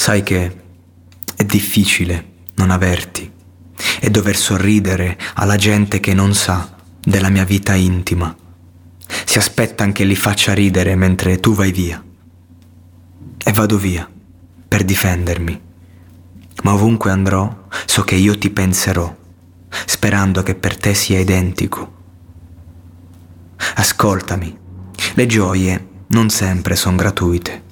Sai 0.00 0.22
che 0.22 0.56
è 1.36 1.44
difficile 1.44 2.24
non 2.54 2.70
averti 2.70 3.30
e 4.00 4.08
dover 4.08 4.34
sorridere 4.34 5.18
alla 5.34 5.56
gente 5.56 6.00
che 6.00 6.14
non 6.14 6.32
sa 6.32 6.74
della 6.98 7.28
mia 7.28 7.44
vita 7.44 7.74
intima. 7.74 8.34
Si 9.26 9.36
aspettano 9.36 9.92
che 9.92 10.04
li 10.04 10.16
faccia 10.16 10.54
ridere 10.54 10.94
mentre 10.94 11.38
tu 11.38 11.52
vai 11.52 11.70
via. 11.70 12.02
E 13.36 13.52
vado 13.52 13.76
via 13.76 14.10
per 14.66 14.84
difendermi. 14.84 15.60
Ma 16.62 16.72
ovunque 16.72 17.10
andrò, 17.10 17.66
so 17.84 18.00
che 18.00 18.14
io 18.14 18.38
ti 18.38 18.48
penserò, 18.48 19.14
sperando 19.84 20.42
che 20.42 20.54
per 20.54 20.78
te 20.78 20.94
sia 20.94 21.18
identico. 21.18 21.92
Ascoltami, 23.74 24.58
le 25.12 25.26
gioie 25.26 25.88
non 26.06 26.30
sempre 26.30 26.74
sono 26.74 26.96
gratuite. 26.96 27.68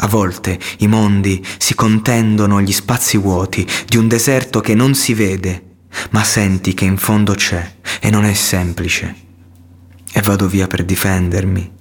A 0.00 0.06
volte 0.06 0.58
i 0.78 0.86
mondi 0.86 1.44
si 1.58 1.74
contendono 1.74 2.60
gli 2.60 2.72
spazi 2.72 3.16
vuoti 3.16 3.66
di 3.86 3.96
un 3.96 4.06
deserto 4.06 4.60
che 4.60 4.74
non 4.74 4.94
si 4.94 5.12
vede, 5.12 5.64
ma 6.10 6.22
senti 6.22 6.74
che 6.74 6.84
in 6.84 6.96
fondo 6.96 7.34
c'è 7.34 7.76
e 8.00 8.10
non 8.10 8.24
è 8.24 8.34
semplice. 8.34 9.26
E 10.12 10.22
vado 10.22 10.46
via 10.46 10.66
per 10.66 10.84
difendermi. 10.84 11.72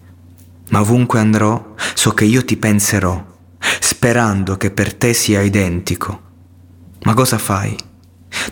Ma 0.69 0.81
ovunque 0.81 1.19
andrò, 1.19 1.75
so 1.93 2.11
che 2.11 2.25
io 2.25 2.43
ti 2.43 2.57
penserò, 2.57 3.23
sperando 3.79 4.57
che 4.57 4.71
per 4.71 4.93
te 4.95 5.13
sia 5.13 5.41
identico. 5.41 6.21
Ma 7.03 7.13
cosa 7.13 7.37
fai? 7.37 7.75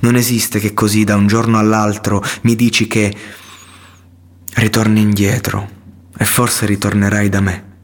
Non 0.02 0.16
esiste 0.16 0.60
che 0.60 0.74
così 0.74 1.04
da 1.04 1.16
un 1.16 1.28
giorno 1.28 1.58
all'altro 1.58 2.24
mi 2.44 2.56
dici 2.56 2.88
che 2.88 3.14
ritorni 4.56 5.02
indietro 5.02 5.70
e 6.18 6.24
forse 6.24 6.66
ritornerai 6.66 7.30
da 7.30 7.42
me. 7.42 7.75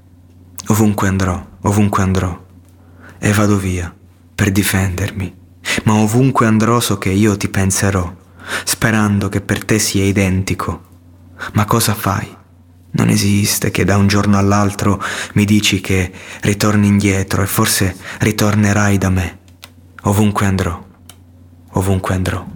Ovunque 0.72 1.10
andrò, 1.10 1.46
ovunque 1.64 2.02
andrò, 2.02 2.46
e 3.20 3.34
vado 3.34 3.58
via 3.58 3.94
per 4.34 4.54
difendermi. 4.54 5.36
Ma 5.84 5.96
ovunque 5.96 6.46
andrò 6.46 6.80
so 6.80 6.98
che 6.98 7.10
io 7.10 7.36
ti 7.36 7.50
penserò, 7.50 8.10
sperando 8.64 9.28
che 9.28 9.42
per 9.42 9.66
te 9.66 9.80
sia 9.80 10.06
identico. 10.06 10.82
Ma 11.56 11.66
cosa 11.66 11.94
fai? 11.94 12.26
Non 12.92 13.10
esiste 13.10 13.70
che 13.70 13.84
da 13.84 13.98
un 13.98 14.08
giorno 14.08 14.38
all'altro 14.38 15.04
mi 15.34 15.44
dici 15.44 15.82
che 15.82 16.10
ritorni 16.44 16.88
indietro 16.88 17.42
e 17.42 17.48
forse 17.48 17.94
ritornerai 18.20 18.98
da 18.98 19.10
me. 19.10 19.40
Ovunque 20.04 20.46
andrò, 20.46 20.82
ovunque 21.72 22.16
andrò. 22.16 22.48